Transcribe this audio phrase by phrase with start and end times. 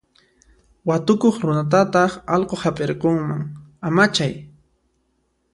[0.87, 3.41] Watukuq runatataq allqu hap'irqunman,
[3.87, 4.33] amachay.